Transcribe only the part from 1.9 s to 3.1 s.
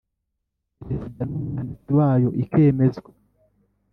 wayo ikemezwa